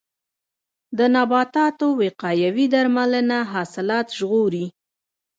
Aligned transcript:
د 0.97 0.99
نباتاتو 1.15 1.87
وقایوي 2.01 2.65
درملنه 2.73 3.37
حاصلات 3.53 4.07
ژغوري. 4.17 4.65